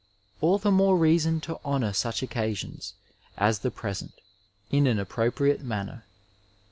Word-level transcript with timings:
All 0.41 0.57
the 0.57 0.71
more 0.71 0.97
reason 0.97 1.41
to 1.41 1.59
honour 1.63 1.93
such 1.93 2.23
occasions 2.23 2.93
as 3.37 3.59
the 3.59 3.69
present 3.69 4.13
in 4.71 4.87
an 4.87 4.97
appropriate 4.97 5.61
manner. 5.61 6.05